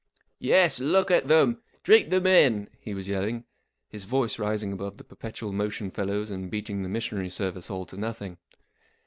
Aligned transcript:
44 0.37 0.37
Yes, 0.55 0.79
look 0.79 1.11
at 1.11 1.27
them! 1.27 1.61
Drink 1.83 2.09
them 2.09 2.25
in!" 2.25 2.67
he 2.79 2.95
was 2.95 3.07
yelling, 3.07 3.43
his 3.87 4.05
voice 4.05 4.39
rising 4.39 4.73
above 4.73 4.97
the 4.97 5.03
perpetual 5.03 5.51
motion 5.53 5.91
fellow's 5.91 6.31
and 6.31 6.49
beating 6.49 6.81
the 6.81 6.89
missionary 6.89 7.29
service 7.29 7.69
all 7.69 7.85
to 7.85 7.97
nothing. 7.97 8.39